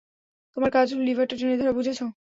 [0.57, 1.99] তোমার কাজ হলো লিভারটা টেনে ধরা, বুঝেছ?